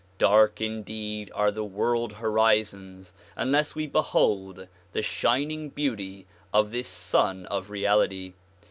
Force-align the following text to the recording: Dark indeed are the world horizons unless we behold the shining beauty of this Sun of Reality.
Dark 0.17 0.59
indeed 0.61 1.31
are 1.35 1.51
the 1.51 1.63
world 1.63 2.13
horizons 2.13 3.13
unless 3.35 3.75
we 3.75 3.85
behold 3.85 4.67
the 4.93 5.03
shining 5.03 5.69
beauty 5.69 6.25
of 6.51 6.71
this 6.71 6.87
Sun 6.87 7.45
of 7.45 7.69
Reality. 7.69 8.33